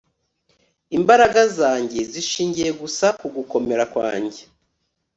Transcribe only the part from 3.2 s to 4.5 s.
gukomera kwanjye